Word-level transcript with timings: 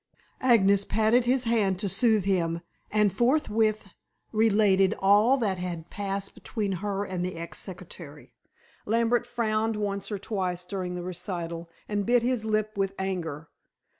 Agnes 0.41 0.83
patted 0.83 1.25
his 1.25 1.43
hand 1.43 1.77
to 1.77 1.87
soothe 1.87 2.25
him, 2.25 2.61
and 2.89 3.13
forthwith 3.13 3.85
related 4.31 4.95
all 4.97 5.37
that 5.37 5.59
had 5.59 5.91
passed 5.91 6.33
between 6.33 6.71
her 6.81 7.05
and 7.05 7.23
the 7.23 7.35
ex 7.35 7.59
secretary. 7.59 8.33
Lambert 8.87 9.27
frowned 9.27 9.75
once 9.75 10.11
or 10.11 10.17
twice 10.17 10.65
during 10.65 10.95
the 10.95 11.03
recital, 11.03 11.69
and 11.87 12.03
bit 12.03 12.23
his 12.23 12.43
lip 12.43 12.75
with 12.75 12.95
anger. 12.97 13.49